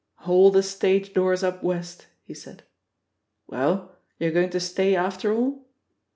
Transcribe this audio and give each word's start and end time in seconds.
'^ 0.25 0.27
"All 0.27 0.49
the 0.49 0.63
stage 0.63 1.13
doors 1.13 1.43
up 1.43 1.61
West!" 1.61 2.07
he 2.23 2.33
said. 2.33 2.63
"Well, 3.45 3.91
you're 4.17 4.31
going 4.31 4.49
to 4.49 4.59
stay, 4.59 4.95
after 4.95 5.31
all?" 5.31 5.63